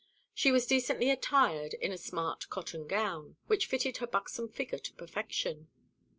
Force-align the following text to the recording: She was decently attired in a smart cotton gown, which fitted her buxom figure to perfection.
She 0.33 0.51
was 0.51 0.65
decently 0.65 1.11
attired 1.11 1.75
in 1.75 1.91
a 1.91 1.95
smart 1.99 2.49
cotton 2.49 2.87
gown, 2.87 3.35
which 3.45 3.67
fitted 3.67 3.97
her 3.97 4.07
buxom 4.07 4.49
figure 4.49 4.79
to 4.79 4.93
perfection. 4.93 5.67